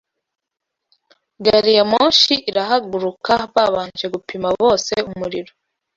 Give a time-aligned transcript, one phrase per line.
[1.45, 5.51] Gari ya moshi irahaguruka babanje gupima bose umuriro